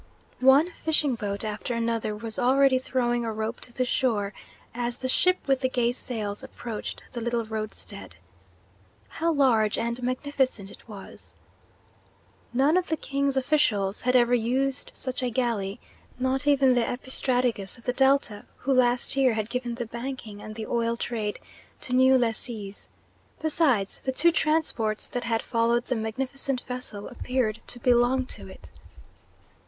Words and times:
One 0.39 0.71
fishing 0.71 1.13
boat 1.13 1.43
after 1.43 1.75
another 1.75 2.15
was 2.15 2.39
already 2.39 2.79
throwing 2.79 3.23
a 3.23 3.31
rope 3.31 3.59
to 3.61 3.71
the 3.71 3.85
shore, 3.85 4.33
as 4.73 4.97
the 4.97 5.07
ship 5.07 5.37
with 5.47 5.61
the 5.61 5.69
gay 5.69 5.91
sails 5.91 6.41
approached 6.41 7.03
the 7.11 7.21
little 7.21 7.45
roadstead. 7.45 8.15
How 9.09 9.31
large 9.31 9.77
and 9.77 10.01
magnificent 10.01 10.71
it 10.71 10.89
was! 10.89 11.35
None 12.51 12.77
of 12.77 12.87
the 12.87 12.97
king's 12.97 13.37
officials 13.37 14.01
had 14.01 14.15
ever 14.15 14.33
used 14.33 14.89
such 14.95 15.21
a 15.21 15.29
galley, 15.29 15.79
not 16.17 16.47
even 16.47 16.73
the 16.73 16.81
epistrategus 16.81 17.77
of 17.77 17.83
the 17.85 17.93
Delta, 17.93 18.45
who 18.57 18.73
last 18.73 19.15
year 19.15 19.35
had 19.35 19.51
given 19.51 19.75
the 19.75 19.85
banking 19.85 20.41
and 20.41 20.55
the 20.55 20.65
oil 20.65 20.97
trade 20.97 21.39
to 21.81 21.93
new 21.93 22.17
lessees. 22.17 22.89
Besides, 23.39 23.99
the 23.99 24.11
two 24.11 24.31
transports 24.31 25.07
that 25.09 25.25
had 25.25 25.43
followed 25.43 25.83
the 25.83 25.95
magnificent 25.95 26.61
vessel 26.61 27.07
appeared 27.07 27.61
to 27.67 27.79
belong 27.79 28.25
to 28.33 28.47
it. 28.47 28.71